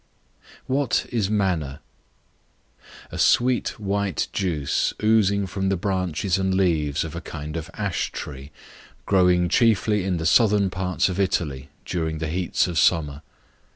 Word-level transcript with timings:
What 0.65 1.05
is 1.11 1.29
Manna? 1.29 1.79
A 3.11 3.19
sweet, 3.19 3.79
white 3.79 4.29
juice, 4.33 4.95
oozing 5.03 5.45
from 5.45 5.69
the 5.69 5.77
branches 5.77 6.39
and 6.39 6.55
leaves 6.55 7.03
of 7.03 7.15
a 7.15 7.21
kind 7.21 7.55
of 7.55 7.69
ash 7.75 8.11
tree, 8.11 8.49
growing 9.05 9.47
chiefly 9.47 10.03
in 10.03 10.17
the 10.17 10.25
southern 10.25 10.71
parts 10.71 11.07
of 11.07 11.19
Italy, 11.19 11.69
during 11.85 12.17
the 12.17 12.29
heats 12.29 12.65
of 12.65 12.79
summer. 12.79 13.21